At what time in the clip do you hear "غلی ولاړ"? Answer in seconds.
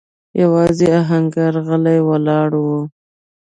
1.67-2.49